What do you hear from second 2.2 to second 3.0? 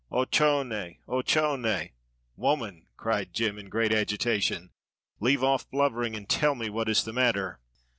"Woman,"